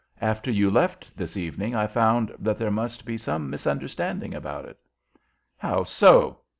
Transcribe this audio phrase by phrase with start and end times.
[0.19, 4.79] After you left this evening, I found that there must be some misunderstanding about it."
[5.57, 6.39] "How so?"